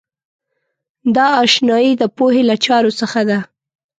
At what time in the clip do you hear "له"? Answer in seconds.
2.49-2.55